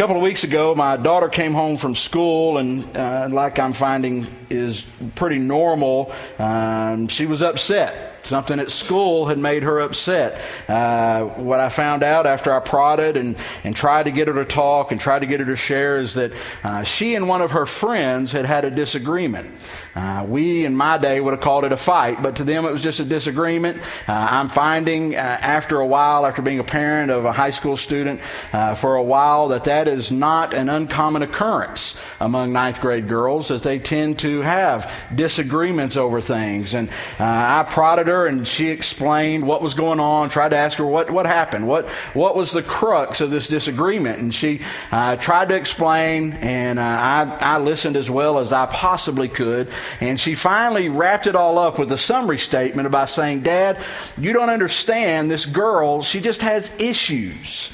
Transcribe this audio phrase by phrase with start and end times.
[0.00, 4.26] couple of weeks ago, my daughter came home from school, and uh, like I'm finding
[4.48, 8.09] is pretty normal, um, she was upset.
[8.22, 10.40] Something at school had made her upset.
[10.68, 14.44] Uh, what I found out after I prodded and, and tried to get her to
[14.44, 16.32] talk and tried to get her to share is that
[16.62, 19.50] uh, she and one of her friends had had a disagreement.
[19.94, 22.70] Uh, we in my day would have called it a fight, but to them it
[22.70, 23.78] was just a disagreement.
[24.06, 27.76] Uh, I'm finding uh, after a while, after being a parent of a high school
[27.76, 28.20] student
[28.52, 33.48] uh, for a while, that that is not an uncommon occurrence among ninth grade girls,
[33.48, 36.74] that they tend to have disagreements over things.
[36.74, 40.28] And I prodded her, and she explained what was going on.
[40.28, 44.18] Tried to ask her what what happened, what what was the crux of this disagreement,
[44.18, 44.60] and she
[44.92, 49.68] uh, tried to explain, and I I listened as well as I possibly could.
[50.00, 53.78] And she finally wrapped it all up with a summary statement about saying, Dad,
[54.18, 55.30] you don't understand.
[55.30, 57.70] This girl, she just has issues.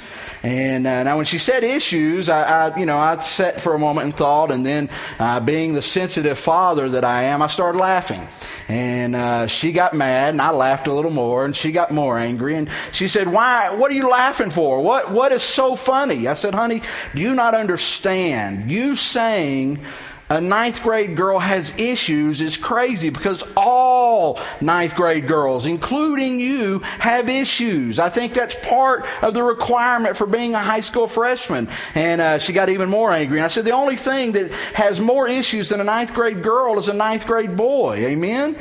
[0.47, 3.81] And uh, now, when she said issues, I, I, you know, I sat for a
[3.81, 4.89] moment and thought, and then,
[5.19, 8.29] uh, being the sensitive father that I am, I started laughing.
[8.69, 12.17] And uh, she got mad, and I laughed a little more, and she got more
[12.17, 12.55] angry.
[12.55, 13.71] And she said, "Why?
[13.75, 14.81] What are you laughing for?
[14.83, 15.11] What?
[15.11, 16.81] What is so funny?" I said, "Honey,
[17.13, 18.71] do you not understand?
[18.71, 19.85] You saying."
[20.29, 26.81] A ninth grade girl has issues is crazy because all ninth grade girls, including you,
[26.81, 28.01] have issues.
[28.01, 31.69] I think that's part of the requirement for being a high school freshman.
[31.95, 33.39] And uh, she got even more angry.
[33.39, 36.77] And I said, the only thing that has more issues than a ninth grade girl
[36.79, 37.97] is a ninth grade boy.
[37.99, 38.57] Amen?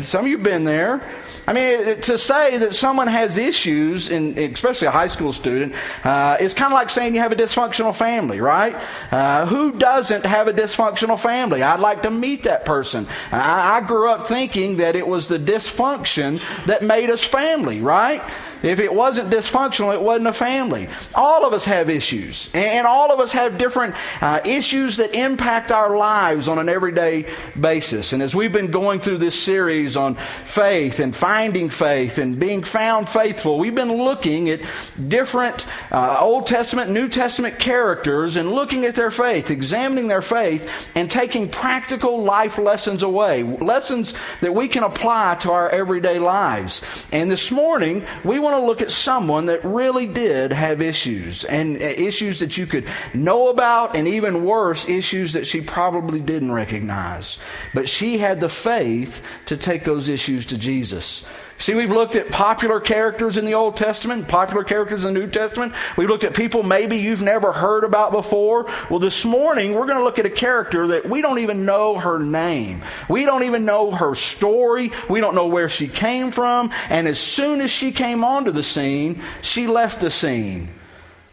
[0.00, 1.02] Some of you have been there.
[1.46, 5.74] I mean, to say that someone has issues, especially a high school student,
[6.04, 8.76] uh, is kind of like saying you have a dysfunctional family, right?
[9.10, 11.62] Uh, who doesn't have a dysfunctional family?
[11.62, 13.06] I'd like to meet that person.
[13.32, 18.22] I, I grew up thinking that it was the dysfunction that made us family, right?
[18.62, 20.88] If it wasn't dysfunctional, it wasn't a family.
[21.14, 25.72] All of us have issues, and all of us have different uh, issues that impact
[25.72, 27.26] our lives on an everyday
[27.58, 28.12] basis.
[28.12, 32.62] And as we've been going through this series on faith and finding faith and being
[32.62, 34.60] found faithful, we've been looking at
[35.08, 40.88] different uh, Old Testament, New Testament characters and looking at their faith, examining their faith,
[40.94, 46.82] and taking practical life lessons away, lessons that we can apply to our everyday lives.
[47.12, 51.44] And this morning, we want want to look at someone that really did have issues,
[51.44, 56.20] and uh, issues that you could know about, and even worse, issues that she probably
[56.20, 57.38] didn't recognize.
[57.74, 61.24] But she had the faith to take those issues to Jesus.
[61.60, 65.26] See, we've looked at popular characters in the Old Testament, popular characters in the New
[65.26, 65.74] Testament.
[65.98, 68.66] We've looked at people maybe you've never heard about before.
[68.88, 71.98] Well, this morning we're going to look at a character that we don't even know
[71.98, 72.82] her name.
[73.10, 74.90] We don't even know her story.
[75.10, 76.72] We don't know where she came from.
[76.88, 80.70] And as soon as she came onto the scene, she left the scene.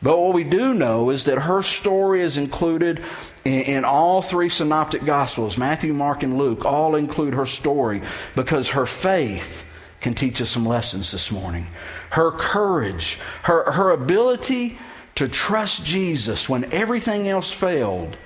[0.01, 3.01] But what we do know is that her story is included
[3.45, 8.01] in, in, all three synoptic gospels Matthew, Mark, and Luke all include her story
[8.35, 9.63] because her faith
[10.01, 11.67] can teach us some lessons this morning.
[12.11, 14.77] Her courage, her, her ability
[15.15, 18.17] to trust Jesus when everything else failed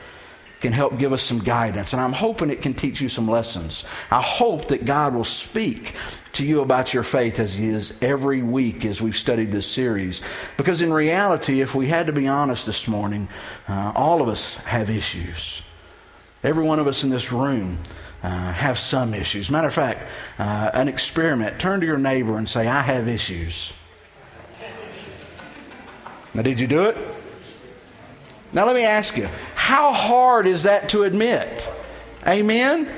[0.61, 1.93] can help give us some guidance.
[1.93, 3.83] And I'm hoping it can teach you some lessons.
[4.11, 5.95] I hope that God will speak
[6.33, 10.21] to you about your faith as He is every week as we've studied this series.
[10.57, 13.27] Because in reality, if we had to be honest this morning,
[13.67, 15.61] uh, all of us have issues.
[16.43, 17.79] Every one of us in this room
[18.23, 19.49] uh, have some issues.
[19.49, 21.59] Matter of fact, uh, an experiment.
[21.59, 23.73] Turn to your neighbor and say, I have issues.
[26.33, 26.97] Now, did you do it?
[28.53, 31.69] Now, let me ask you, how hard is that to admit?
[32.27, 32.89] Amen?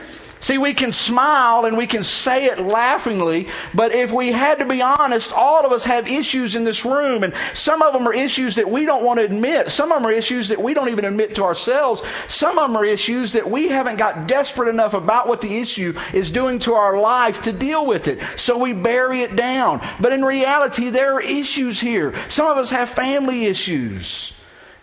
[0.44, 4.66] See, we can smile and we can say it laughingly, but if we had to
[4.66, 8.14] be honest, all of us have issues in this room, and some of them are
[8.14, 9.72] issues that we don't want to admit.
[9.72, 12.02] Some of them are issues that we don't even admit to ourselves.
[12.28, 15.98] Some of them are issues that we haven't got desperate enough about what the issue
[16.14, 18.20] is doing to our life to deal with it.
[18.36, 19.80] So we bury it down.
[20.02, 22.14] But in reality, there are issues here.
[22.28, 24.34] Some of us have family issues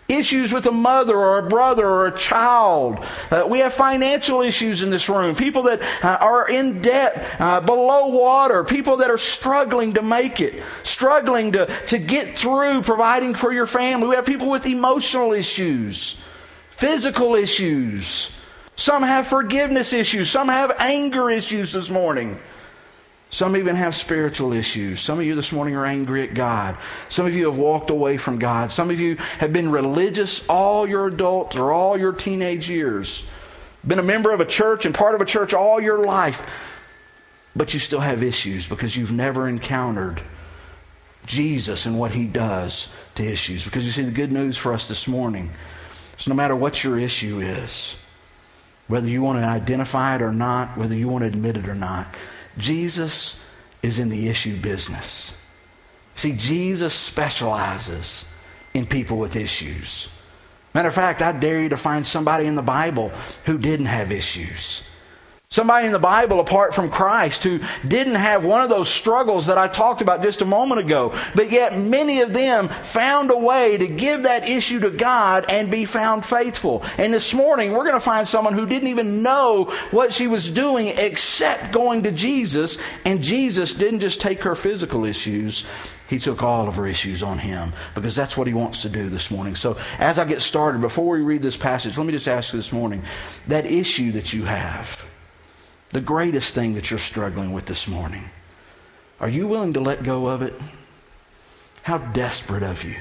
[0.07, 3.03] issues with a mother or a brother or a child.
[3.29, 5.35] Uh, we have financial issues in this room.
[5.35, 10.41] People that uh, are in debt, uh, below water, people that are struggling to make
[10.41, 14.07] it, struggling to, to get through providing for your family.
[14.07, 16.17] We have people with emotional issues,
[16.71, 18.31] physical issues.
[18.75, 20.29] Some have forgiveness issues.
[20.29, 22.39] Some have anger issues this morning.
[23.31, 25.01] Some even have spiritual issues.
[25.01, 26.77] Some of you this morning are angry at God.
[27.07, 28.73] Some of you have walked away from God.
[28.73, 33.23] Some of you have been religious all your adult or all your teenage years.
[33.87, 36.45] Been a member of a church and part of a church all your life.
[37.55, 40.21] But you still have issues because you've never encountered
[41.25, 43.63] Jesus and what he does to issues.
[43.63, 45.49] Because you see, the good news for us this morning
[46.19, 47.95] is no matter what your issue is,
[48.89, 51.75] whether you want to identify it or not, whether you want to admit it or
[51.75, 52.07] not,
[52.57, 53.39] Jesus
[53.81, 55.33] is in the issue business.
[56.15, 58.25] See, Jesus specializes
[58.73, 60.07] in people with issues.
[60.73, 63.11] Matter of fact, I dare you to find somebody in the Bible
[63.45, 64.83] who didn't have issues.
[65.53, 69.57] Somebody in the Bible apart from Christ who didn't have one of those struggles that
[69.57, 73.77] I talked about just a moment ago, but yet many of them found a way
[73.77, 76.85] to give that issue to God and be found faithful.
[76.97, 80.49] And this morning we're going to find someone who didn't even know what she was
[80.49, 85.65] doing except going to Jesus, and Jesus didn't just take her physical issues,
[86.07, 89.09] he took all of her issues on him because that's what he wants to do
[89.09, 89.57] this morning.
[89.57, 92.59] So, as I get started, before we read this passage, let me just ask you
[92.59, 93.03] this morning
[93.47, 94.97] that issue that you have,
[95.91, 98.29] the greatest thing that you're struggling with this morning,
[99.19, 100.53] are you willing to let go of it?
[101.83, 102.95] How desperate of you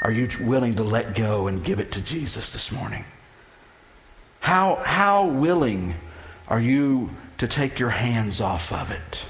[0.00, 3.04] are you willing to let go and give it to Jesus this morning?
[4.40, 5.94] How, how willing
[6.46, 9.26] are you to take your hands off of it?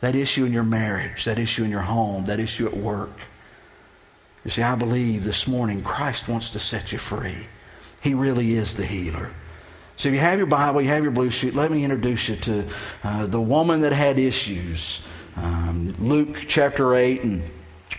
[0.00, 3.12] That issue in your marriage, that issue in your home, that issue at work.
[4.44, 7.46] You see, I believe this morning Christ wants to set you free.
[8.00, 9.30] He really is the healer.
[10.00, 12.36] So if you have your Bible, you have your blue sheet, let me introduce you
[12.36, 12.64] to
[13.04, 15.02] uh, the woman that had issues.
[15.36, 17.50] Um, Luke chapter 8 and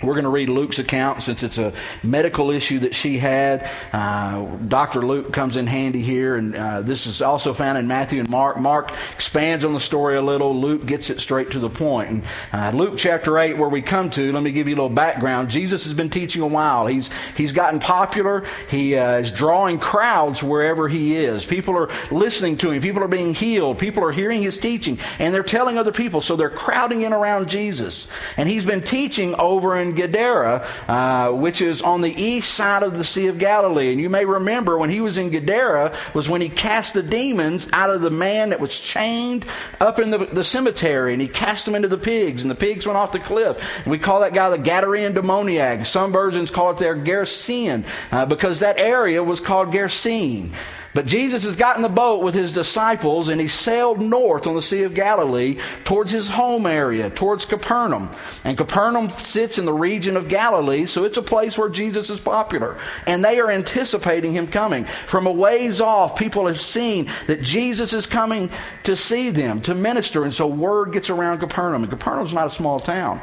[0.04, 3.70] we're going to read Luke's account since it's a medical issue that she had.
[3.94, 5.02] Uh, Dr.
[5.02, 8.58] Luke comes in handy here, and uh, this is also found in Matthew and Mark.
[8.58, 10.56] Mark expands on the story a little.
[10.56, 12.10] Luke gets it straight to the point.
[12.10, 14.90] And uh, Luke chapter 8, where we come to, let me give you a little
[14.90, 15.50] background.
[15.50, 16.88] Jesus has been teaching a while.
[16.88, 18.44] He's, he's gotten popular.
[18.70, 21.46] He uh, is drawing crowds wherever he is.
[21.46, 22.82] People are listening to him.
[22.82, 23.78] People are being healed.
[23.78, 26.22] People are hearing his teaching, and they're telling other people.
[26.22, 28.08] So they're crowding in around Jesus.
[28.38, 33.04] And he's been teaching over Gadara, uh, which is on the east side of the
[33.04, 33.92] Sea of Galilee.
[33.92, 37.68] And you may remember when he was in Gadara was when he cast the demons
[37.74, 39.46] out of the man that was chained
[39.80, 42.86] up in the, the cemetery, and he cast them into the pigs, and the pigs
[42.86, 43.58] went off the cliff.
[43.86, 45.86] We call that guy the Gadarene demoniac.
[45.86, 50.52] Some versions call it there Gerasene, uh, because that area was called Gerasene.
[50.94, 54.62] But Jesus has gotten the boat with his disciples and he sailed north on the
[54.62, 58.10] Sea of Galilee towards his home area, towards Capernaum.
[58.44, 62.20] And Capernaum sits in the region of Galilee, so it's a place where Jesus is
[62.20, 62.78] popular.
[63.08, 64.86] And they are anticipating him coming.
[65.08, 68.50] From a ways off, people have seen that Jesus is coming
[68.84, 70.24] to see them, to minister.
[70.26, 71.84] And so word gets around Capernaum.
[71.84, 73.22] And Capernaum's not a small town.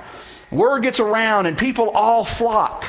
[0.51, 2.87] Word gets around and people all flock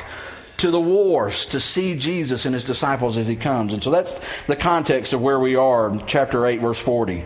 [0.60, 3.72] to the wars to see Jesus and his disciples as he comes.
[3.72, 7.24] And so that's the context of where we are chapter 8, verse 40.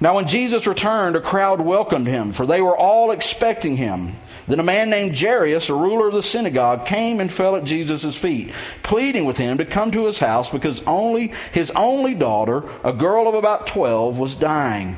[0.00, 4.16] Now, when Jesus returned, a crowd welcomed him, for they were all expecting him.
[4.48, 8.16] Then a man named Jairus, a ruler of the synagogue, came and fell at Jesus'
[8.16, 8.52] feet,
[8.82, 13.28] pleading with him to come to his house because only his only daughter, a girl
[13.28, 14.96] of about 12, was dying.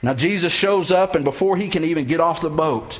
[0.00, 2.98] Now Jesus shows up, and before he can even get off the boat,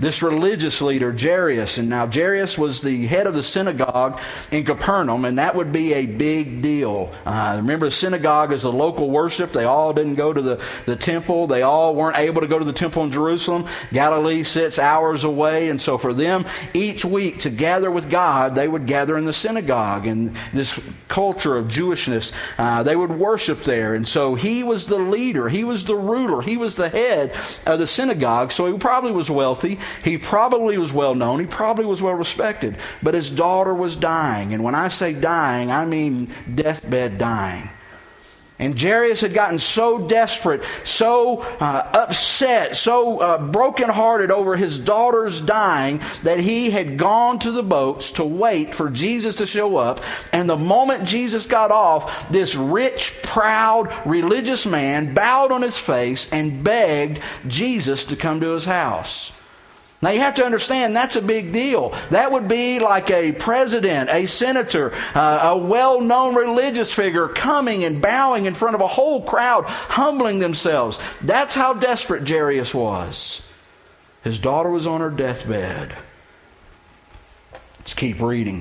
[0.00, 1.78] this religious leader, Jairus.
[1.78, 4.20] And now Jairus was the head of the synagogue
[4.50, 7.12] in Capernaum, and that would be a big deal.
[7.24, 9.52] Uh, remember, the synagogue is a local worship.
[9.52, 11.46] They all didn't go to the, the temple.
[11.46, 13.66] They all weren't able to go to the temple in Jerusalem.
[13.92, 18.68] Galilee sits hours away, and so for them, each week to gather with God, they
[18.68, 20.06] would gather in the synagogue.
[20.06, 23.94] And this culture of Jewishness, uh, they would worship there.
[23.94, 25.48] And so he was the leader.
[25.48, 26.40] He was the ruler.
[26.40, 27.32] He was the head
[27.66, 29.78] of the synagogue, so he probably was wealthy.
[30.02, 31.40] He probably was well known.
[31.40, 32.76] He probably was well respected.
[33.02, 34.54] But his daughter was dying.
[34.54, 37.70] And when I say dying, I mean deathbed dying.
[38.60, 45.40] And Jairus had gotten so desperate, so uh, upset, so uh, brokenhearted over his daughter's
[45.40, 50.02] dying that he had gone to the boats to wait for Jesus to show up.
[50.30, 56.30] And the moment Jesus got off, this rich, proud, religious man bowed on his face
[56.30, 59.32] and begged Jesus to come to his house.
[60.02, 61.94] Now you have to understand that's a big deal.
[62.10, 67.84] That would be like a president, a senator, uh, a well known religious figure coming
[67.84, 70.98] and bowing in front of a whole crowd, humbling themselves.
[71.20, 73.42] That's how desperate Jairus was.
[74.24, 75.94] His daughter was on her deathbed.
[77.78, 78.60] Let's keep reading.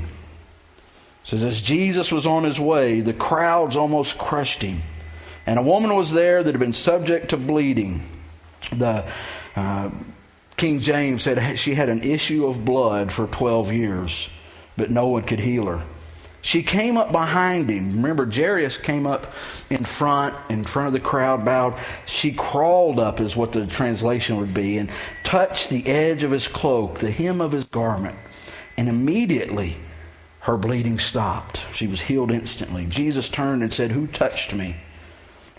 [1.24, 4.82] It says, As Jesus was on his way, the crowds almost crushed him.
[5.46, 8.02] And a woman was there that had been subject to bleeding.
[8.74, 9.06] The.
[9.56, 9.90] Uh,
[10.60, 14.30] King James said she had an issue of blood for 12 years,
[14.76, 15.86] but no one could heal her.
[16.42, 17.96] She came up behind him.
[17.96, 19.32] Remember, Jairus came up
[19.70, 21.76] in front, in front of the crowd, bowed.
[22.06, 24.90] She crawled up, is what the translation would be, and
[25.24, 28.18] touched the edge of his cloak, the hem of his garment.
[28.76, 29.78] And immediately
[30.42, 31.62] her bleeding stopped.
[31.72, 32.86] She was healed instantly.
[32.86, 34.76] Jesus turned and said, Who touched me?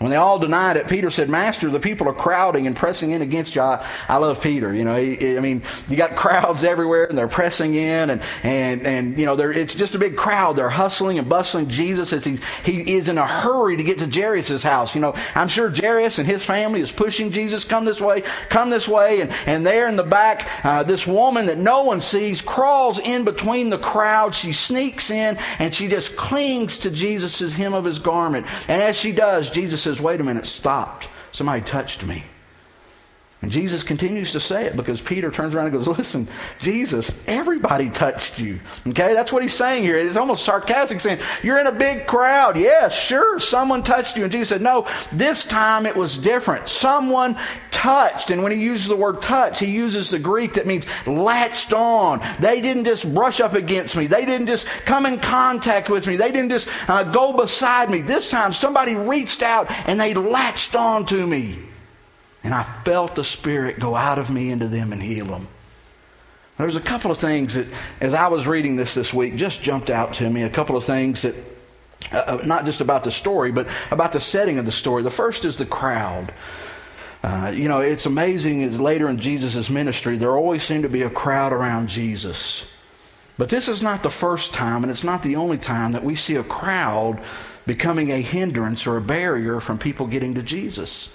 [0.01, 3.21] When they all denied it, Peter said, Master, the people are crowding and pressing in
[3.21, 3.61] against you.
[3.61, 4.73] I, I love Peter.
[4.73, 8.81] You know, he, I mean, you got crowds everywhere and they're pressing in and, and,
[8.81, 10.55] and you know, it's just a big crowd.
[10.55, 14.07] They're hustling and bustling Jesus as he, he is in a hurry to get to
[14.07, 14.95] Jairus' house.
[14.95, 18.71] You know, I'm sure Jairus and his family is pushing Jesus, come this way, come
[18.71, 19.21] this way.
[19.21, 23.23] And, and there in the back, uh, this woman that no one sees crawls in
[23.23, 24.33] between the crowd.
[24.33, 28.47] She sneaks in and she just clings to Jesus' hem of his garment.
[28.67, 31.09] And as she does, Jesus says, says, wait a minute, stopped.
[31.33, 32.23] Somebody touched me.
[33.41, 36.27] And Jesus continues to say it because Peter turns around and goes, Listen,
[36.59, 38.59] Jesus, everybody touched you.
[38.85, 39.95] Okay, that's what he's saying here.
[39.95, 42.55] It's almost sarcastic saying, You're in a big crowd.
[42.55, 44.23] Yes, sure, someone touched you.
[44.23, 46.69] And Jesus said, No, this time it was different.
[46.69, 47.35] Someone
[47.71, 48.29] touched.
[48.29, 52.21] And when he uses the word touch, he uses the Greek that means latched on.
[52.39, 56.15] They didn't just brush up against me, they didn't just come in contact with me,
[56.15, 58.01] they didn't just uh, go beside me.
[58.01, 61.70] This time somebody reached out and they latched on to me.
[62.43, 65.47] And I felt the Spirit go out of me into them and heal them.
[66.57, 67.67] There's a couple of things that,
[67.99, 70.43] as I was reading this this week, just jumped out to me.
[70.43, 71.35] A couple of things that,
[72.11, 75.01] uh, uh not just about the story, but about the setting of the story.
[75.01, 76.33] The first is the crowd.
[77.23, 81.03] Uh, you know, it's amazing as later in Jesus' ministry, there always seemed to be
[81.03, 82.65] a crowd around Jesus.
[83.37, 86.15] But this is not the first time, and it's not the only time that we
[86.15, 87.21] see a crowd
[87.65, 91.09] becoming a hindrance or a barrier from people getting to Jesus.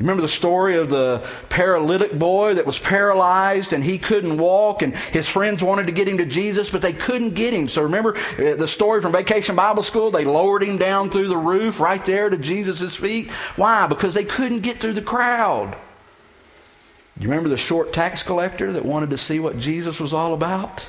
[0.00, 4.96] Remember the story of the paralytic boy that was paralyzed and he couldn't walk, and
[4.96, 7.68] his friends wanted to get him to Jesus, but they couldn't get him.
[7.68, 10.10] So remember uh, the story from Vacation Bible School?
[10.10, 13.30] They lowered him down through the roof right there to Jesus' feet.
[13.56, 13.86] Why?
[13.86, 15.76] Because they couldn't get through the crowd.
[17.18, 20.88] You remember the short tax collector that wanted to see what Jesus was all about?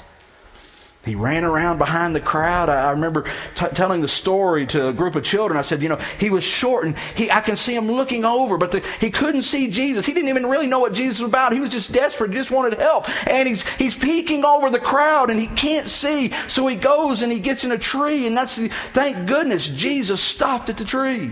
[1.03, 2.70] He ran around behind the crowd.
[2.70, 5.58] I, remember t- telling the story to a group of children.
[5.58, 8.55] I said, you know, he was short and he, I can see him looking over,
[8.55, 10.05] but the, he couldn't see Jesus.
[10.05, 11.53] He didn't even really know what Jesus was about.
[11.53, 12.29] He was just desperate.
[12.29, 13.10] He just wanted help.
[13.27, 16.34] And he's, he's peeking over the crowd and he can't see.
[16.48, 18.27] So he goes and he gets in a tree.
[18.27, 21.31] And that's, the, thank goodness Jesus stopped at the tree.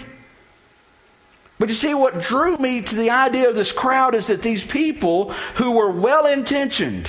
[1.59, 4.65] But you see, what drew me to the idea of this crowd is that these
[4.65, 7.07] people who were well intentioned,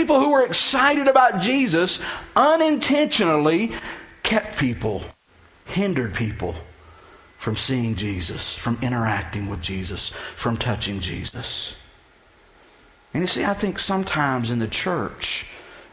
[0.00, 2.00] People who were excited about Jesus
[2.34, 3.70] unintentionally
[4.22, 5.02] kept people,
[5.66, 6.54] hindered people
[7.36, 11.74] from seeing Jesus, from interacting with Jesus, from touching Jesus.
[13.12, 15.44] And you see, I think sometimes in the church,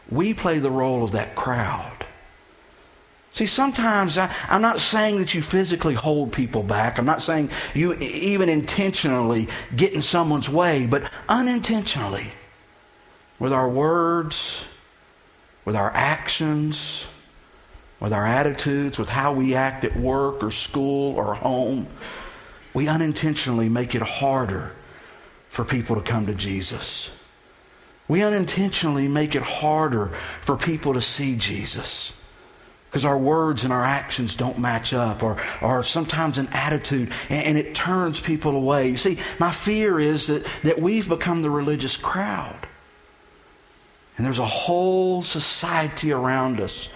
[0.08, 2.06] we play the role of that crowd.
[3.34, 6.96] See, sometimes I, am not saying that you physically hold people back.
[6.96, 12.28] I'm not saying you even intentionally get in someone's way, but unintentionally
[13.38, 14.64] with our words,
[15.64, 17.04] with our actions,
[18.00, 21.86] with our attitudes, with how we act at work or school or home,
[22.74, 24.72] we unintentionally make it harder
[25.48, 27.10] for people to come to Jesus.
[28.06, 32.12] We unintentionally make it harder for people to see Jesus
[32.88, 37.44] because our words and our actions don't match up or, or sometimes an attitude and,
[37.44, 38.88] and, it turns people away.
[38.88, 42.67] You see, my fear is that, that we've become the religious crowd.
[44.18, 46.88] And there's a whole society around us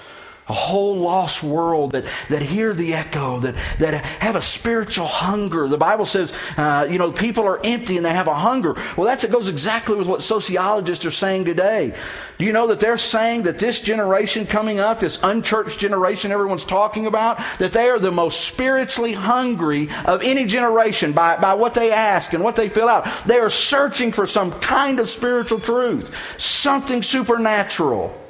[0.49, 5.69] a whole lost world that, that hear the echo, that, that have a spiritual hunger.
[5.69, 8.75] The Bible says, uh, you know, people are empty and they have a hunger.
[8.97, 11.95] Well, that's, it goes exactly with what sociologists are saying today.
[12.39, 16.65] Do you know that they're saying that this generation coming up, this unchurched generation everyone's
[16.65, 21.75] talking about, that they are the most spiritually hungry of any generation by, by what
[21.75, 23.07] they ask and what they fill out.
[23.27, 28.22] They are searching for some kind of spiritual truth, something supernatural.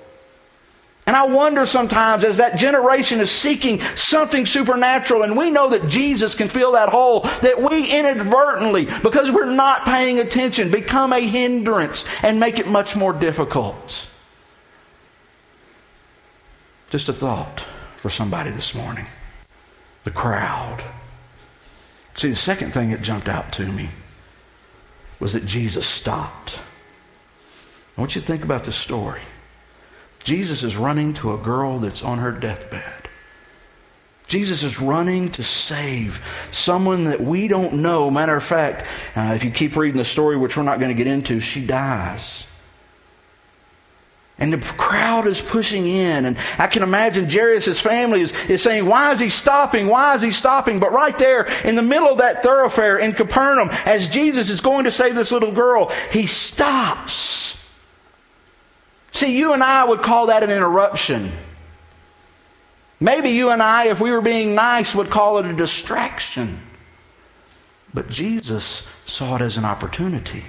[1.05, 5.89] And I wonder sometimes as that generation is seeking something supernatural, and we know that
[5.89, 11.19] Jesus can fill that hole, that we inadvertently, because we're not paying attention, become a
[11.19, 14.07] hindrance and make it much more difficult.
[16.91, 17.65] Just a thought
[17.97, 19.07] for somebody this morning.
[20.05, 20.85] The crowd.
[22.15, 23.89] See, the second thing that jumped out to me
[25.19, 26.61] was that Jesus stopped.
[27.97, 29.21] I want you to think about this story.
[30.25, 33.09] Jesus is running to a girl that's on her deathbed.
[34.33, 38.11] Jesus is running to save someone that we don't know.
[38.11, 40.97] Matter of fact, uh, if you keep reading the story, which we're not going to
[40.97, 42.47] get into, she dies.
[44.39, 46.25] And the crowd is pushing in.
[46.25, 49.89] And I can imagine Jairus' family is, is saying, Why is he stopping?
[49.89, 50.81] Why is he stopping?
[50.81, 54.85] But right there in the middle of that thoroughfare in Capernaum, as Jesus is going
[54.85, 57.55] to save this little girl, he stops.
[59.13, 61.31] See, you and I would call that an interruption.
[62.99, 66.61] Maybe you and I, if we were being nice, would call it a distraction.
[67.93, 70.45] But Jesus saw it as an opportunity.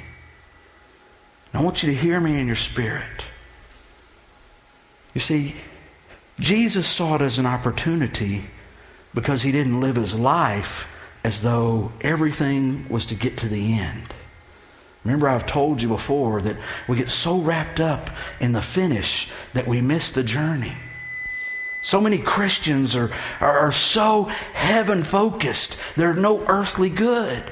[1.54, 3.24] I want you to hear me in your spirit.
[5.14, 5.56] You see,
[6.40, 8.46] Jesus saw it as an opportunity
[9.14, 10.88] because he didn't live his life
[11.24, 14.14] as though everything was to get to the end.
[15.04, 16.58] Remember, I've told you before that
[16.88, 20.74] we get so wrapped up in the finish that we miss the journey.
[21.82, 27.44] So many Christians are, are, are so heaven focused, they're no earthly good.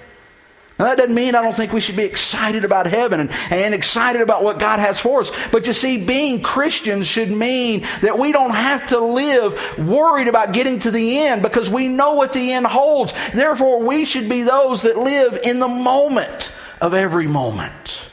[0.80, 3.76] Now, that doesn't mean I don't think we should be excited about heaven and, and
[3.76, 5.32] excited about what God has for us.
[5.52, 10.54] But you see, being Christians should mean that we don't have to live worried about
[10.54, 13.14] getting to the end because we know what the end holds.
[13.32, 18.11] Therefore, we should be those that live in the moment of every moment.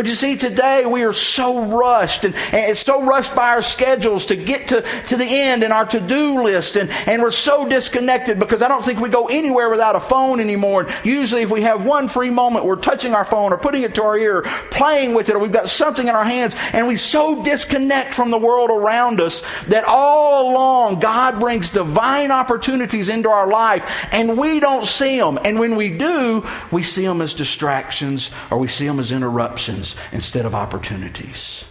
[0.00, 3.60] But you see, today we are so rushed and, and it's so rushed by our
[3.60, 6.76] schedules to get to, to the end in our to do list.
[6.76, 10.40] And, and we're so disconnected because I don't think we go anywhere without a phone
[10.40, 10.86] anymore.
[10.86, 13.94] And usually, if we have one free moment, we're touching our phone or putting it
[13.96, 14.40] to our ear,
[14.70, 16.54] playing with it, or we've got something in our hands.
[16.72, 22.30] And we so disconnect from the world around us that all along God brings divine
[22.30, 25.38] opportunities into our life and we don't see them.
[25.44, 29.89] And when we do, we see them as distractions or we see them as interruptions
[30.12, 31.64] instead of opportunities.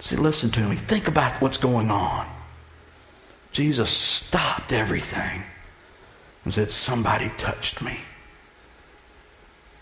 [0.00, 0.76] See, listen to me.
[0.76, 2.26] Think about what's going on.
[3.52, 5.42] Jesus stopped everything
[6.44, 7.98] and said, Somebody touched me.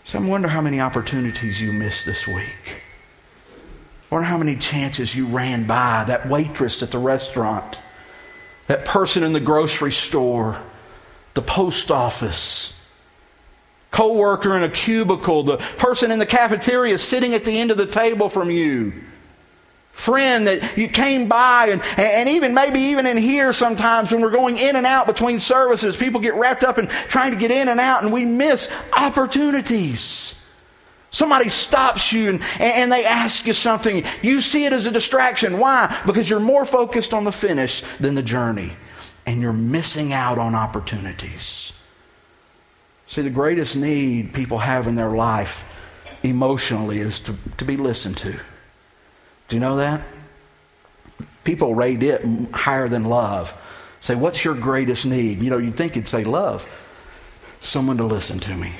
[0.05, 2.81] So I wonder how many opportunities you missed this week.
[4.09, 7.77] I wonder how many chances you ran by that waitress at the restaurant,
[8.67, 10.61] that person in the grocery store,
[11.33, 12.73] the post office,
[13.95, 17.85] coworker in a cubicle, the person in the cafeteria sitting at the end of the
[17.85, 18.91] table from you,
[19.93, 24.31] friend that you came by, and, and even maybe even in here sometimes when we're
[24.31, 27.69] going in and out between services, people get wrapped up in trying to get in
[27.69, 30.35] and out, and we miss opportunities.
[31.11, 34.03] Somebody stops you and, and they ask you something.
[34.21, 35.57] You see it as a distraction.
[35.57, 36.01] Why?
[36.05, 38.73] Because you're more focused on the finish than the journey.
[39.25, 41.71] And you're missing out on opportunities.
[43.07, 45.63] See, the greatest need people have in their life
[46.23, 48.31] emotionally is to, to be listened to.
[49.47, 50.01] Do you know that?
[51.43, 53.53] People rate it higher than love.
[54.01, 55.41] Say, what's your greatest need?
[55.41, 56.65] You know, you'd think it'd say love.
[57.61, 58.73] Someone to listen to me.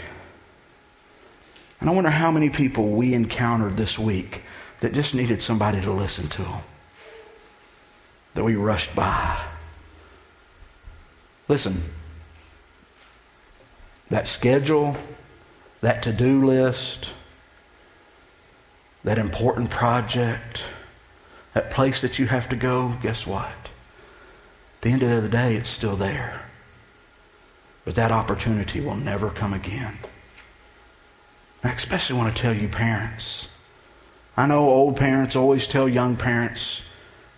[1.80, 4.44] And I wonder how many people we encountered this week
[4.80, 6.62] that just needed somebody to listen to them.
[8.34, 9.40] That we rushed by.
[11.48, 11.82] Listen,
[14.10, 14.96] that schedule,
[15.82, 17.12] that to do list,
[19.04, 20.64] that important project,
[21.54, 23.46] that place that you have to go, guess what?
[23.48, 26.42] At the end of the day, it's still there.
[27.86, 29.98] But that opportunity will never come again.
[31.64, 33.48] I especially want to tell you, parents.
[34.38, 36.82] I know old parents always tell young parents,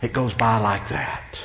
[0.01, 1.37] it goes by like that.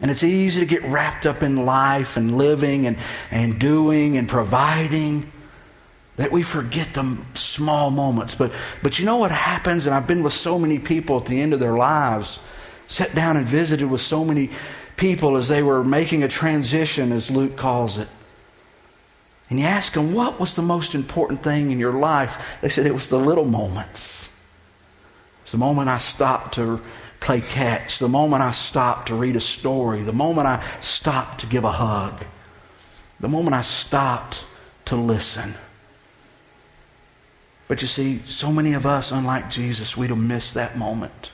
[0.00, 2.98] And it's easy to get wrapped up in life and living and,
[3.30, 5.32] and doing and providing
[6.16, 8.34] that we forget the small moments.
[8.34, 9.86] But, but you know what happens?
[9.86, 12.40] And I've been with so many people at the end of their lives,
[12.88, 14.50] sat down and visited with so many
[14.96, 18.08] people as they were making a transition, as Luke calls it.
[19.48, 22.58] And you ask them, what was the most important thing in your life?
[22.62, 24.28] They said it was the little moments.
[25.42, 26.80] It's the moment I stopped to
[27.20, 31.46] play catch, the moment I stopped to read a story, the moment I stopped to
[31.46, 32.24] give a hug,
[33.20, 34.44] the moment I stopped
[34.86, 35.54] to listen.
[37.68, 41.32] But you see, so many of us, unlike Jesus, we'd have missed that moment.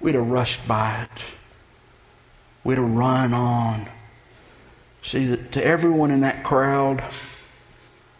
[0.00, 1.22] We'd have rushed by it.
[2.64, 3.88] We'd have run on.
[5.02, 7.04] See, to everyone in that crowd,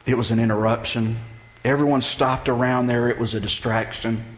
[0.07, 1.19] it was an interruption.
[1.65, 4.38] Everyone stopped around there, it was a distraction.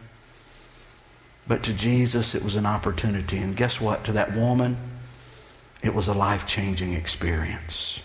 [1.47, 3.37] But to Jesus, it was an opportunity.
[3.37, 4.03] And guess what?
[4.05, 4.77] To that woman,
[5.81, 7.99] it was a life changing experience.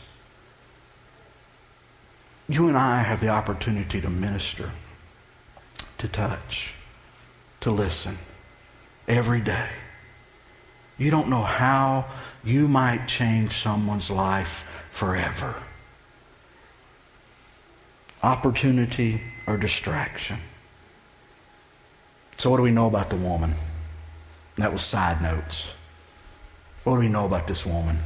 [2.49, 4.71] You and I have the opportunity to minister,
[5.99, 6.75] to touch,
[7.61, 8.19] to listen
[9.09, 9.69] every day.
[10.99, 12.07] You don't know how
[12.45, 15.55] you might change someone's life forever.
[18.23, 20.39] Opportunity or distraction.
[22.39, 23.55] So, what do we know about the woman?
[24.57, 25.67] That was side notes.
[26.85, 27.99] What do we know about this woman?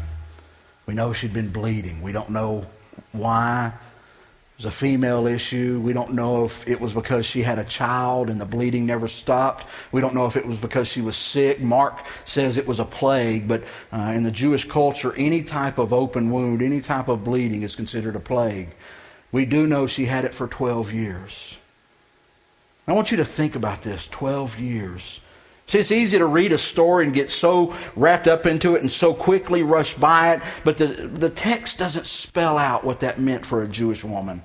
[0.86, 2.00] We know she'd been bleeding.
[2.00, 2.66] We don't know
[3.12, 3.72] why.
[3.74, 5.80] It was a female issue.
[5.80, 9.08] We don't know if it was because she had a child and the bleeding never
[9.08, 9.66] stopped.
[9.92, 11.60] We don't know if it was because she was sick.
[11.60, 13.62] Mark says it was a plague, but
[13.92, 17.74] uh, in the Jewish culture, any type of open wound, any type of bleeding is
[17.74, 18.68] considered a plague.
[19.32, 21.56] We do know she had it for 12 years.
[22.90, 25.20] I want you to think about this 12 years.
[25.66, 28.90] See, it's easy to read a story and get so wrapped up into it and
[28.90, 33.46] so quickly rush by it, but the, the text doesn't spell out what that meant
[33.46, 34.42] for a Jewish woman.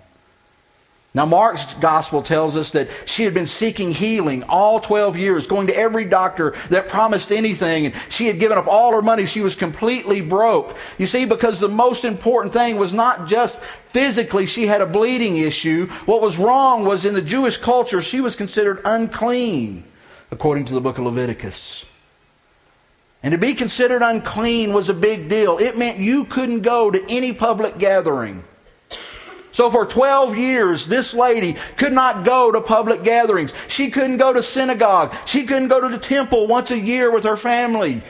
[1.16, 5.68] Now, Mark's gospel tells us that she had been seeking healing all 12 years, going
[5.68, 9.26] to every doctor that promised anything, and she had given up all her money.
[9.26, 10.76] She was completely broke.
[10.98, 13.62] You see, because the most important thing was not just
[13.94, 15.88] physically she had a bleeding issue.
[16.06, 19.86] What was wrong was in the Jewish culture, she was considered unclean,
[20.32, 21.86] according to the book of Leviticus.
[23.24, 25.60] And to be considered unclean was a big deal.
[25.60, 28.44] It meant you couldn't go to any public gathering.
[29.56, 33.54] So for 12 years, this lady could not go to public gatherings.
[33.70, 35.16] She couldn't go to synagogue.
[35.24, 38.04] She couldn't go to the temple once a year with her family.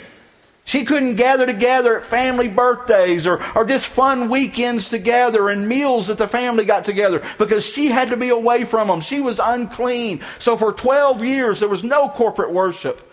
[0.64, 6.08] She couldn't gather together at family birthdays or, or just fun weekends together and meals
[6.08, 9.00] that the family got together because she had to be away from them.
[9.00, 10.22] She was unclean.
[10.40, 13.08] So for 12 years, there was no corporate worship.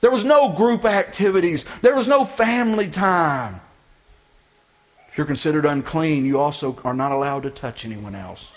[0.00, 1.64] There was no group activities.
[1.82, 3.60] There was no family time.
[5.14, 8.50] If you're considered unclean, you also are not allowed to touch anyone else.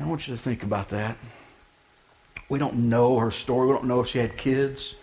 [0.00, 1.16] I want you to think about that.
[2.48, 3.68] We don't know her story.
[3.68, 4.96] We don't know if she had kids.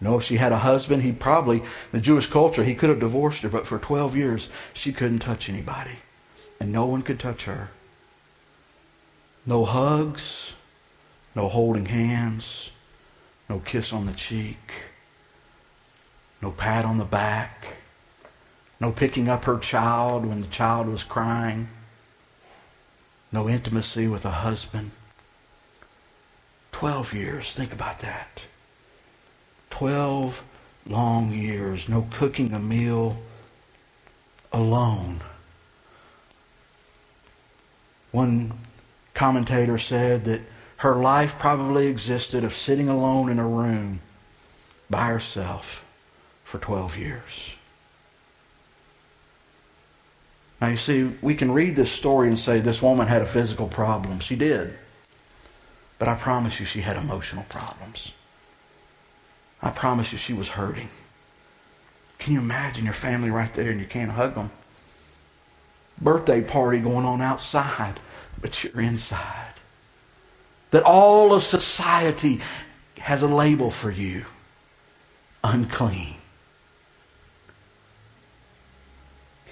[0.00, 1.02] Know if she had a husband.
[1.02, 4.94] He probably, the Jewish culture, he could have divorced her, but for 12 years, she
[4.94, 5.98] couldn't touch anybody.
[6.58, 7.68] And no one could touch her.
[9.44, 10.54] No hugs,
[11.36, 12.70] no holding hands,
[13.50, 14.72] no kiss on the cheek,
[16.40, 17.81] no pat on the back
[18.82, 21.68] no picking up her child when the child was crying.
[23.30, 24.90] No intimacy with a husband.
[26.72, 27.52] Twelve years.
[27.52, 28.42] Think about that.
[29.70, 30.42] Twelve
[30.84, 31.88] long years.
[31.88, 33.18] No cooking a meal
[34.52, 35.20] alone.
[38.10, 38.52] One
[39.14, 40.40] commentator said that
[40.78, 44.00] her life probably existed of sitting alone in a room
[44.90, 45.84] by herself
[46.44, 47.54] for 12 years.
[50.62, 53.66] Now, you see, we can read this story and say this woman had a physical
[53.66, 54.20] problem.
[54.20, 54.78] She did.
[55.98, 58.12] But I promise you, she had emotional problems.
[59.60, 60.88] I promise you, she was hurting.
[62.20, 64.52] Can you imagine your family right there and you can't hug them?
[66.00, 67.98] Birthday party going on outside,
[68.40, 69.54] but you're inside.
[70.70, 72.40] That all of society
[72.98, 74.26] has a label for you
[75.42, 76.21] unclean.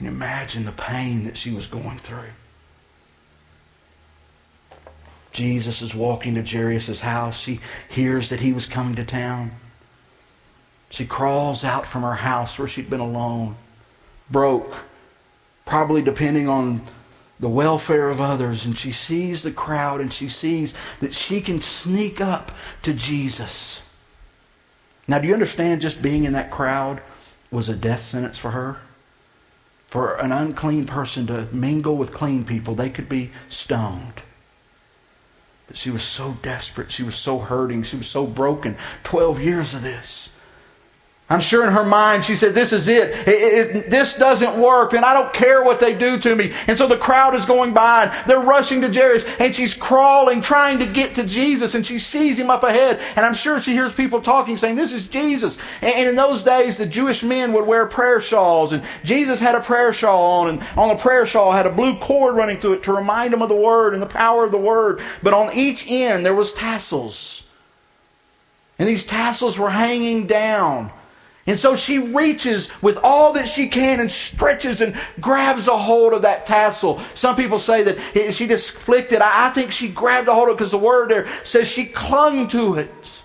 [0.06, 2.30] Imagine the pain that she was going through?
[5.32, 7.38] Jesus is walking to Jairus' house.
[7.38, 9.52] She hears that he was coming to town.
[10.90, 13.56] She crawls out from her house where she'd been alone,
[14.28, 14.74] broke,
[15.64, 16.82] probably depending on
[17.38, 18.64] the welfare of others.
[18.64, 22.50] And she sees the crowd and she sees that she can sneak up
[22.82, 23.82] to Jesus.
[25.06, 27.00] Now, do you understand just being in that crowd
[27.50, 28.78] was a death sentence for her?
[29.90, 34.22] For an unclean person to mingle with clean people, they could be stoned.
[35.66, 36.92] But she was so desperate.
[36.92, 37.82] She was so hurting.
[37.82, 38.76] She was so broken.
[39.02, 40.30] Twelve years of this.
[41.30, 43.28] I'm sure in her mind she said, This is it.
[43.28, 43.90] It, it.
[43.90, 46.52] This doesn't work, and I don't care what they do to me.
[46.66, 50.40] And so the crowd is going by, and they're rushing to Jairus, and she's crawling,
[50.40, 53.00] trying to get to Jesus, and she sees him up ahead.
[53.14, 55.56] And I'm sure she hears people talking, saying, This is Jesus.
[55.80, 59.54] And, and in those days, the Jewish men would wear prayer shawls, and Jesus had
[59.54, 62.72] a prayer shawl on, and on the prayer shawl had a blue cord running through
[62.72, 65.00] it to remind him of the Word and the power of the Word.
[65.22, 67.44] But on each end, there was tassels.
[68.80, 70.90] And these tassels were hanging down.
[71.46, 76.12] And so she reaches with all that she can and stretches and grabs a hold
[76.12, 77.00] of that tassel.
[77.14, 79.22] Some people say that she just flicked it.
[79.22, 82.46] I think she grabbed a hold of it because the word there says she clung
[82.48, 83.22] to it.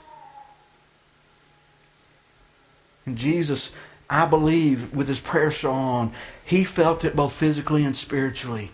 [3.06, 3.72] And Jesus,
[4.10, 6.14] I believe, with his prayer shawl on,
[6.46, 8.72] he felt it both physically and spiritually.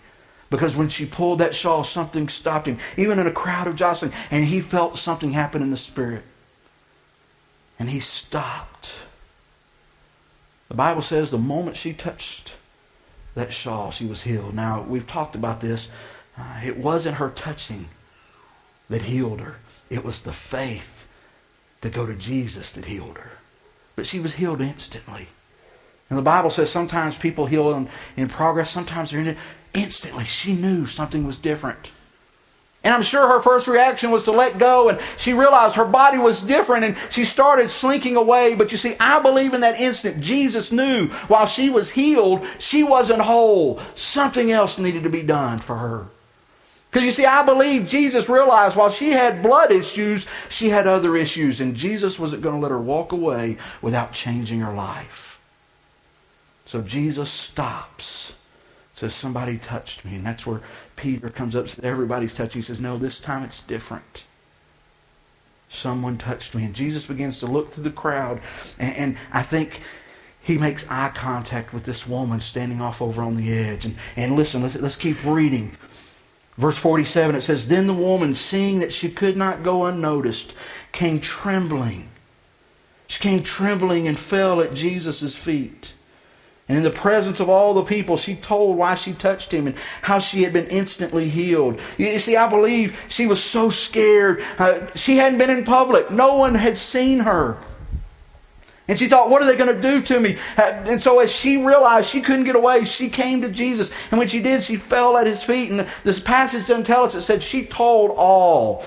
[0.48, 4.12] Because when she pulled that shawl, something stopped him, even in a crowd of jostling,
[4.30, 6.22] and he felt something happen in the spirit.
[7.78, 8.71] And he stopped.
[10.72, 12.52] The Bible says the moment she touched
[13.34, 14.54] that shawl, she was healed.
[14.54, 15.90] Now, we've talked about this.
[16.34, 17.88] Uh, it wasn't her touching
[18.88, 19.56] that healed her.
[19.90, 21.06] It was the faith
[21.82, 23.32] to go to Jesus that healed her.
[23.96, 25.26] But she was healed instantly.
[26.08, 29.38] And the Bible says sometimes people heal in, in progress, sometimes they're in it.
[29.74, 31.90] Instantly, she knew something was different.
[32.84, 36.18] And I'm sure her first reaction was to let go, and she realized her body
[36.18, 38.56] was different, and she started slinking away.
[38.56, 42.82] But you see, I believe in that instant, Jesus knew while she was healed, she
[42.82, 43.80] wasn't whole.
[43.94, 46.06] Something else needed to be done for her.
[46.90, 51.16] Because you see, I believe Jesus realized while she had blood issues, she had other
[51.16, 55.40] issues, and Jesus wasn't going to let her walk away without changing her life.
[56.66, 58.34] So Jesus stops
[59.02, 60.14] says, Somebody touched me.
[60.14, 60.60] And that's where
[60.96, 62.62] Peter comes up says, Everybody's touching.
[62.62, 64.24] He says, No, this time it's different.
[65.68, 66.64] Someone touched me.
[66.64, 68.40] And Jesus begins to look through the crowd.
[68.78, 69.80] And, and I think
[70.40, 73.84] he makes eye contact with this woman standing off over on the edge.
[73.84, 75.76] And, and listen, let's, let's keep reading.
[76.58, 80.52] Verse 47, it says, Then the woman, seeing that she could not go unnoticed,
[80.92, 82.08] came trembling.
[83.08, 85.92] She came trembling and fell at Jesus' feet.
[86.68, 89.76] And in the presence of all the people, she told why she touched him and
[90.00, 91.80] how she had been instantly healed.
[91.98, 94.44] You see, I believe she was so scared.
[94.58, 97.58] Uh, she hadn't been in public, no one had seen her.
[98.88, 100.38] And she thought, what are they going to do to me?
[100.56, 103.90] Uh, and so, as she realized she couldn't get away, she came to Jesus.
[104.10, 105.70] And when she did, she fell at his feet.
[105.70, 108.84] And this passage doesn't tell us, it said she told all.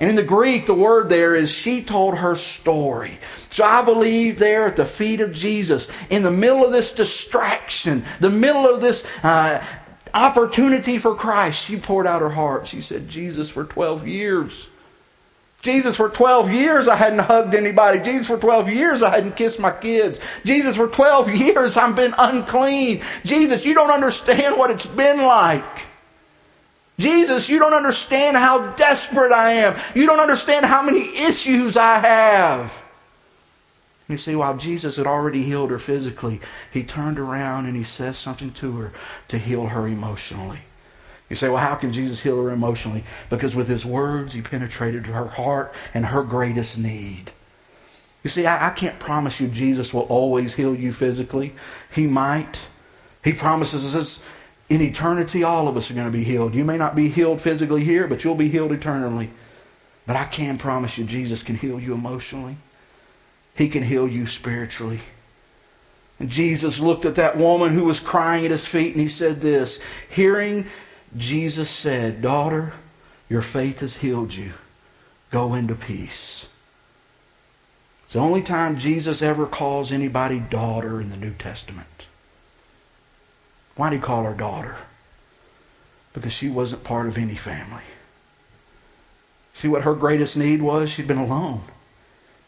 [0.00, 3.18] And in the Greek, the word there is she told her story.
[3.50, 8.04] So I believe there at the feet of Jesus, in the middle of this distraction,
[8.18, 9.62] the middle of this uh,
[10.14, 12.66] opportunity for Christ, she poured out her heart.
[12.66, 14.68] She said, Jesus, for 12 years.
[15.60, 18.00] Jesus, for 12 years I hadn't hugged anybody.
[18.00, 20.18] Jesus, for 12 years I hadn't kissed my kids.
[20.46, 23.02] Jesus, for 12 years I've been unclean.
[23.26, 25.82] Jesus, you don't understand what it's been like.
[27.00, 29.80] Jesus, you don't understand how desperate I am.
[29.94, 32.72] You don't understand how many issues I have.
[34.08, 36.40] You see, while Jesus had already healed her physically,
[36.72, 38.92] he turned around and he says something to her
[39.28, 40.60] to heal her emotionally.
[41.28, 43.04] You say, well, how can Jesus heal her emotionally?
[43.30, 47.30] Because with his words, he penetrated to her heart and her greatest need.
[48.24, 51.54] You see, I, I can't promise you Jesus will always heal you physically.
[51.94, 52.58] He might.
[53.22, 54.18] He promises us
[54.70, 56.54] in eternity, all of us are going to be healed.
[56.54, 59.30] You may not be healed physically here, but you'll be healed eternally.
[60.06, 62.56] But I can promise you, Jesus can heal you emotionally.
[63.56, 65.00] He can heal you spiritually.
[66.20, 69.40] And Jesus looked at that woman who was crying at his feet and he said
[69.40, 70.66] this Hearing
[71.16, 72.72] Jesus said, Daughter,
[73.28, 74.52] your faith has healed you.
[75.32, 76.46] Go into peace.
[78.04, 81.99] It's the only time Jesus ever calls anybody daughter in the New Testament.
[83.80, 84.76] Why did he call her daughter?
[86.12, 87.84] Because she wasn't part of any family.
[89.54, 90.90] See what her greatest need was?
[90.90, 91.62] She'd been alone.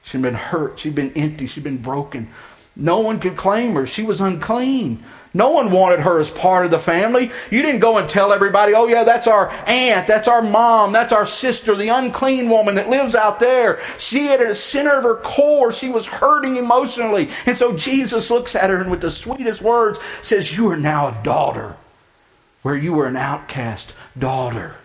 [0.03, 0.79] She'd been hurt.
[0.79, 1.47] She'd been empty.
[1.47, 2.29] She'd been broken.
[2.75, 3.87] No one could claim her.
[3.87, 5.03] She was unclean.
[5.35, 7.31] No one wanted her as part of the family.
[7.51, 11.13] You didn't go and tell everybody, oh, yeah, that's our aunt, that's our mom, that's
[11.13, 13.81] our sister, the unclean woman that lives out there.
[13.99, 15.73] She had a center of her core.
[15.73, 17.31] She was hurting emotionally.
[17.47, 21.09] And so Jesus looks at her and with the sweetest words says, You are now
[21.09, 21.77] a daughter,
[22.61, 24.77] where you were an outcast daughter.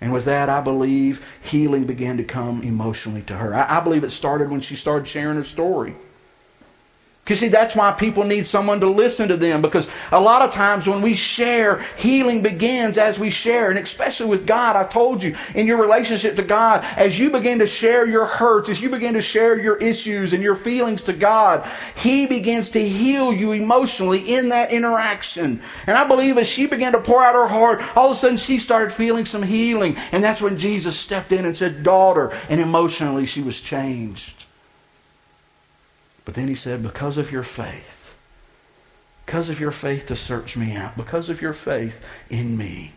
[0.00, 3.54] And with that, I believe healing began to come emotionally to her.
[3.54, 5.94] I, I believe it started when she started sharing her story.
[7.30, 10.50] You see, that's why people need someone to listen to them because a lot of
[10.50, 13.70] times when we share, healing begins as we share.
[13.70, 17.60] And especially with God, I've told you, in your relationship to God, as you begin
[17.60, 21.12] to share your hurts, as you begin to share your issues and your feelings to
[21.12, 25.62] God, He begins to heal you emotionally in that interaction.
[25.86, 28.38] And I believe as she began to pour out her heart, all of a sudden
[28.38, 29.96] she started feeling some healing.
[30.10, 32.36] And that's when Jesus stepped in and said, Daughter.
[32.48, 34.39] And emotionally she was changed.
[36.30, 38.14] But then he said, Because of your faith,
[39.26, 42.92] because of your faith to search me out, because of your faith in me,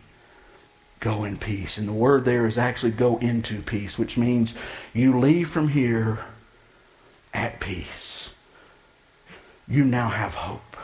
[1.00, 1.76] go in peace.
[1.76, 4.54] And the word there is actually go into peace, which means
[4.92, 6.20] you leave from here
[7.32, 8.30] at peace.
[9.66, 10.76] You now have hope.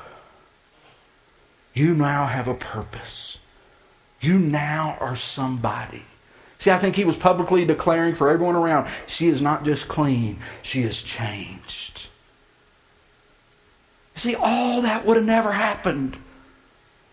[1.72, 3.38] You now have a purpose.
[4.20, 6.02] You now are somebody.
[6.58, 10.40] See, I think he was publicly declaring for everyone around, she is not just clean,
[10.62, 11.99] she is changed.
[14.20, 16.14] See, all that would have never happened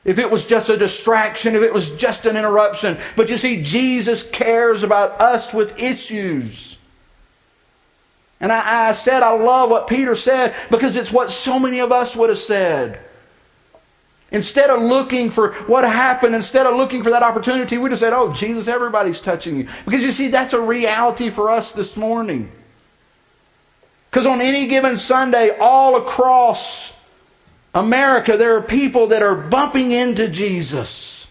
[0.03, 2.97] if it was just a distraction, if it was just an interruption.
[3.15, 6.77] But you see, Jesus cares about us with issues.
[8.41, 11.93] And I, I, said I love what Peter said because it's what so many of
[11.93, 12.99] us would have said.
[14.29, 18.11] Instead of looking for what happened, instead of looking for that opportunity, we just said,
[18.11, 19.69] Oh, Jesus, everybody's touching you.
[19.85, 22.51] Because you see, that's a reality for us this morning.
[24.11, 26.91] Because on any given Sunday, all across
[27.77, 31.27] America, there are people that are bumping into Jesus.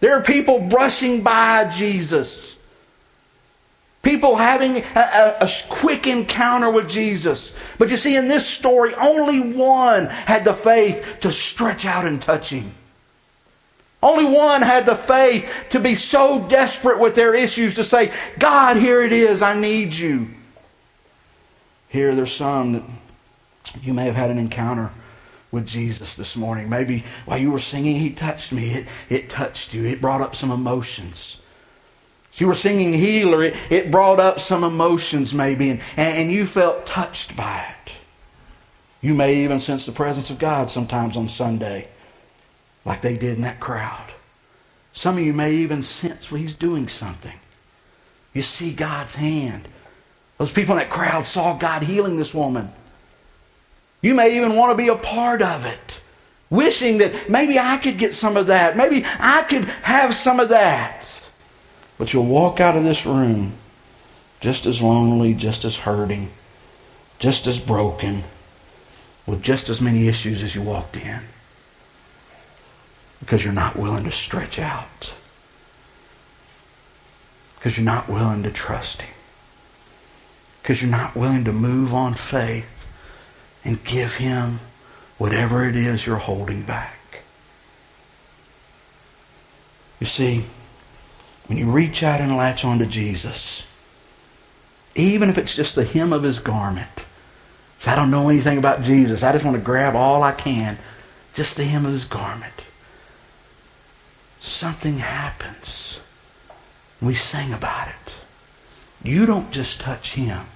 [0.00, 2.56] There are people brushing by Jesus.
[4.02, 7.54] People having a, a, a, quick encounter with Jesus.
[7.78, 12.20] But you see, in this story, only one had the faith to stretch out and
[12.20, 12.74] touch him.
[14.02, 18.76] Only one had the faith to be so desperate with their issues to say, God,
[18.76, 20.28] here it is, I need you.
[21.88, 22.84] Here, there's some that
[23.82, 24.92] you may have had an encounter
[25.50, 26.68] with Jesus this morning.
[26.68, 28.70] Maybe while you were singing, He touched me.
[28.70, 31.38] It, it touched you, it brought up some emotions
[32.38, 36.86] you were singing healer, it, it brought up some emotions maybe, and, and you felt
[36.86, 37.92] touched by it.
[39.00, 41.88] You may even sense the presence of God sometimes on Sunday,
[42.84, 44.12] like they did in that crowd.
[44.92, 47.38] Some of you may even sense well, He's doing something.
[48.34, 49.68] You see God's hand.
[50.38, 52.70] Those people in that crowd saw God healing this woman.
[54.02, 56.00] You may even want to be a part of it,
[56.50, 58.76] wishing that maybe I could get some of that.
[58.76, 61.10] Maybe I could have some of that.
[61.98, 63.54] But you'll walk out of this room
[64.40, 66.30] just as lonely, just as hurting,
[67.18, 68.24] just as broken,
[69.26, 71.20] with just as many issues as you walked in.
[73.20, 75.14] Because you're not willing to stretch out.
[77.56, 79.14] Because you're not willing to trust Him.
[80.62, 82.75] Because you're not willing to move on faith
[83.66, 84.60] and give Him
[85.18, 87.22] whatever it is you're holding back.
[90.00, 90.44] You see,
[91.46, 93.64] when you reach out and latch onto Jesus,
[94.94, 97.04] even if it's just the hem of his garment,
[97.78, 99.22] so I don't know anything about Jesus.
[99.22, 100.78] I just want to grab all I can,
[101.34, 102.54] just the hem of his garment.
[104.40, 106.00] Something happens.
[107.00, 108.12] We sing about it.
[109.02, 110.46] You don't just touch him.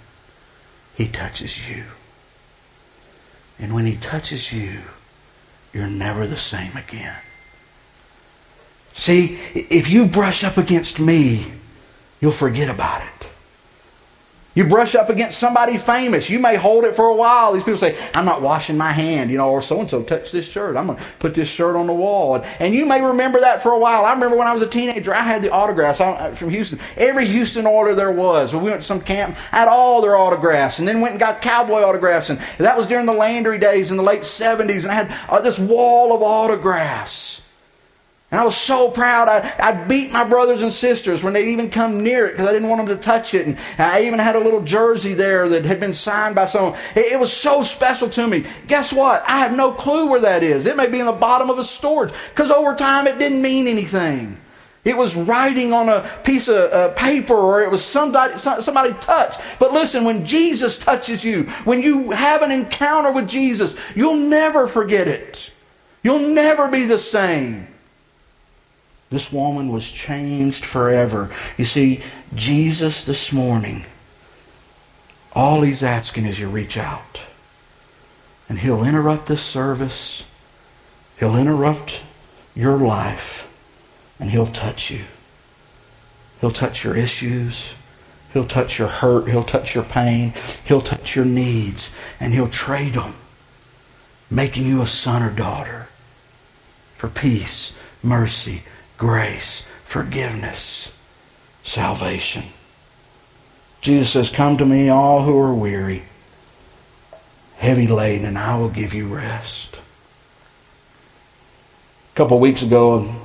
[0.94, 1.84] He touches you.
[3.60, 4.78] And when he touches you,
[5.72, 7.16] you're never the same again.
[8.94, 11.52] See, if you brush up against me,
[12.20, 13.19] you'll forget about it.
[14.60, 17.54] You brush up against somebody famous, you may hold it for a while.
[17.54, 20.32] These people say, I'm not washing my hand, you know, or so and so touched
[20.32, 20.76] this shirt.
[20.76, 22.34] I'm going to put this shirt on the wall.
[22.34, 24.04] And, and, you may remember that for a while.
[24.04, 25.96] I remember when I was a teenager, I had the autographs
[26.38, 26.78] from Houston.
[26.98, 28.54] Every Houston Oiler there was.
[28.54, 31.40] We went to some camp, I had all their autographs, and then went and got
[31.40, 32.28] cowboy autographs.
[32.28, 35.40] And that was during the Landry days in the late 70s, and I had uh,
[35.40, 37.40] this wall of autographs.
[38.30, 39.28] And I was so proud.
[39.28, 42.52] I, I beat my brothers and sisters when they'd even come near it because I
[42.52, 43.46] didn't want them to touch it.
[43.46, 46.78] And I even had a little jersey there that had been signed by someone.
[46.94, 48.44] It, it was so special to me.
[48.68, 49.24] Guess what?
[49.26, 50.66] I have no clue where that is.
[50.66, 53.66] It may be in the bottom of a storage because over time it didn't mean
[53.66, 54.40] anything.
[54.84, 59.40] It was writing on a piece of uh, paper or it was somebody, somebody touched.
[59.58, 64.66] But listen, when Jesus touches you, when you have an encounter with Jesus, you'll never
[64.66, 65.50] forget it.
[66.02, 67.66] You'll never be the same.
[69.10, 71.34] This woman was changed forever.
[71.58, 72.00] You see,
[72.34, 73.84] Jesus this morning,
[75.32, 77.20] all he's asking is you reach out.
[78.48, 80.22] And he'll interrupt this service.
[81.18, 82.02] He'll interrupt
[82.54, 83.48] your life.
[84.20, 85.04] And he'll touch you.
[86.40, 87.70] He'll touch your issues.
[88.32, 89.28] He'll touch your hurt.
[89.28, 90.34] He'll touch your pain.
[90.64, 91.90] He'll touch your needs.
[92.20, 93.14] And he'll trade them,
[94.30, 95.88] making you a son or daughter
[96.96, 98.62] for peace, mercy,
[99.00, 100.92] grace, forgiveness,
[101.64, 102.44] salvation.
[103.80, 106.02] Jesus says, Come to me, all who are weary,
[107.56, 109.78] heavy laden, and I will give you rest.
[112.12, 113.20] A couple of weeks ago, um,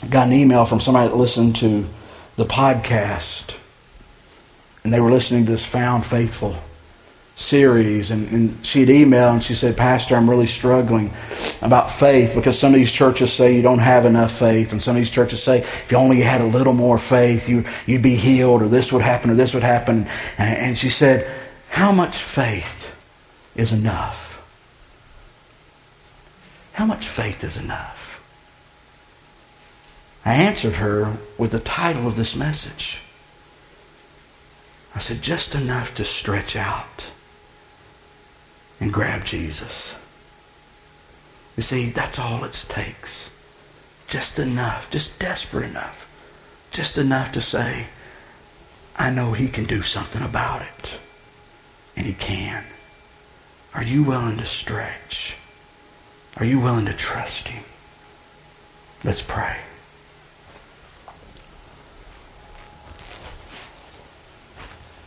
[0.00, 1.86] I got an email from somebody that listened to
[2.36, 3.56] the podcast,
[4.84, 6.54] and they were listening to this Found Faithful
[7.40, 11.10] series and, and she'd email and she said pastor i'm really struggling
[11.62, 14.94] about faith because some of these churches say you don't have enough faith and some
[14.94, 18.14] of these churches say if you only had a little more faith you, you'd be
[18.14, 20.06] healed or this would happen or this would happen.
[20.38, 21.30] And, and she said
[21.68, 22.90] how much faith
[23.56, 24.26] is enough?
[26.72, 27.98] How much faith is enough?
[30.24, 32.98] I answered her with the title of this message.
[34.94, 37.04] I said just enough to stretch out
[38.80, 39.94] and grab Jesus.
[41.56, 43.28] You see, that's all it takes.
[44.08, 46.08] Just enough, just desperate enough,
[46.72, 47.86] just enough to say,
[48.96, 50.90] I know he can do something about it.
[51.96, 52.64] And he can.
[53.74, 55.36] Are you willing to stretch?
[56.36, 57.62] Are you willing to trust Him?
[59.04, 59.56] Let's pray.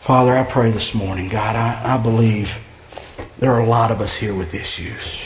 [0.02, 2.58] Father, I pray this morning, God, I, I believe
[3.44, 5.20] there are a lot of us here with issues.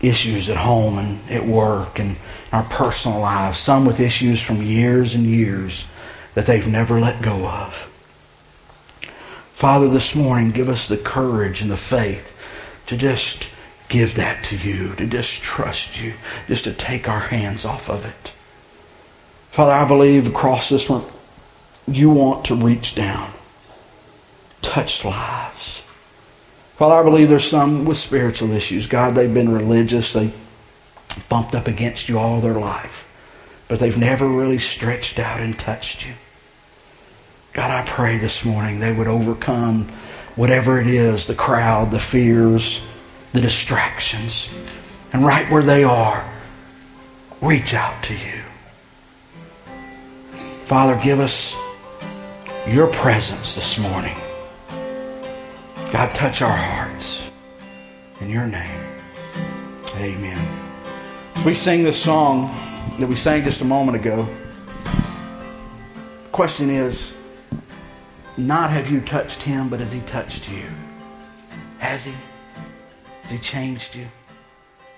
[0.00, 2.16] Issues at home and at work and
[2.50, 3.58] our personal lives.
[3.58, 5.84] Some with issues from years and years
[6.32, 7.74] that they've never let go of.
[9.52, 12.34] Father, this morning, give us the courage and the faith
[12.86, 13.48] to just
[13.90, 16.14] give that to you, to just trust you,
[16.46, 18.32] just to take our hands off of it.
[19.50, 21.04] Father, I believe across this one,
[21.86, 23.32] you want to reach down,
[24.62, 25.82] touch lives.
[26.78, 28.86] Father, I believe there's some with spiritual issues.
[28.86, 30.12] God, they've been religious.
[30.12, 30.30] They
[31.28, 33.04] bumped up against you all their life.
[33.66, 36.14] But they've never really stretched out and touched you.
[37.52, 39.88] God, I pray this morning they would overcome
[40.36, 42.80] whatever it is, the crowd, the fears,
[43.32, 44.48] the distractions.
[45.12, 46.24] And right where they are,
[47.40, 48.42] reach out to you.
[50.66, 51.56] Father, give us
[52.68, 54.16] your presence this morning.
[55.90, 57.22] God, touch our hearts.
[58.20, 58.78] In your name,
[59.94, 60.38] amen.
[61.46, 62.48] We sing this song
[62.98, 64.28] that we sang just a moment ago.
[66.24, 67.14] The question is
[68.36, 70.66] not have you touched him, but has he touched you?
[71.78, 72.12] Has he?
[73.22, 74.08] Has he changed you?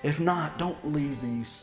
[0.03, 1.60] If not, don't leave these.